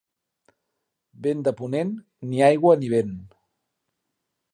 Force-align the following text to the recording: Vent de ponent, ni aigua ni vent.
Vent 1.27 1.43
de 1.47 1.53
ponent, 1.59 1.91
ni 2.31 2.41
aigua 2.47 2.73
ni 2.85 2.89
vent. 2.95 3.13